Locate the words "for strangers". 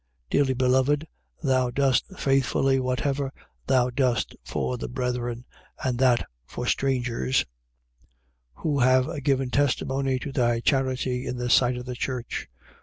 6.47-7.45